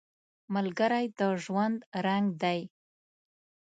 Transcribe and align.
ملګری 0.53 1.05
د 1.19 1.21
ژوند 1.43 1.77
رنګ 2.05 2.27
دی 2.41 2.59